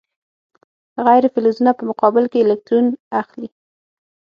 غیر 1.05 1.23
فلزونه 1.33 1.71
په 1.77 1.83
مقابل 1.89 2.23
کې 2.31 2.41
الکترون 2.45 2.87
اخلي. 3.21 3.49